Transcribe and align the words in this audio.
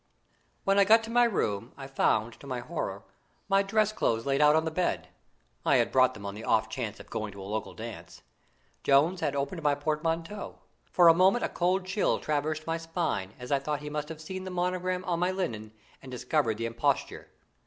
When 0.63 0.79
I 0.79 0.83
got 0.83 1.03
to 1.03 1.11
my 1.11 1.25
room, 1.25 1.73
I 1.77 1.85
found, 1.85 2.33
to 2.39 2.47
my 2.47 2.59
horror, 2.59 3.03
my 3.47 3.61
dress 3.61 3.91
clothes 3.93 4.25
laid 4.25 4.41
out 4.41 4.55
on 4.55 4.65
the 4.65 4.71
bed 4.71 5.09
I 5.63 5.75
had 5.75 5.91
brought 5.91 6.15
them 6.15 6.25
on 6.25 6.33
the 6.33 6.43
off 6.43 6.69
chance 6.69 6.99
of 6.99 7.11
going 7.11 7.31
to 7.33 7.39
a 7.39 7.43
local 7.43 7.75
dance. 7.75 8.23
Jones 8.83 9.19
had 9.19 9.35
opened 9.35 9.61
my 9.61 9.75
portmanteau. 9.75 10.57
For 10.85 11.07
a 11.07 11.13
moment 11.13 11.45
a 11.45 11.49
cold 11.49 11.85
chill 11.85 12.17
traversed 12.17 12.65
my 12.65 12.77
spine, 12.79 13.35
as 13.37 13.51
I 13.51 13.59
thought 13.59 13.81
he 13.81 13.91
must 13.91 14.09
have 14.09 14.21
seen 14.21 14.43
the 14.43 14.49
monogram 14.49 15.05
on 15.05 15.19
my 15.19 15.29
linen, 15.29 15.71
and 16.01 16.11
discovered 16.11 16.57
the 16.57 16.65
imposture. 16.65 17.29